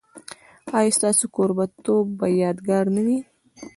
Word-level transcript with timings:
ایا 0.77 0.95
ستاسو 0.97 1.25
کوربه 1.35 1.65
توب 1.83 2.05
به 2.19 2.27
یادګار 2.43 2.85
نه 2.95 3.01
وي؟ 3.05 3.17